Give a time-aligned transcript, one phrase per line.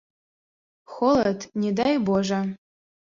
[0.93, 2.41] Холад, не дай божа.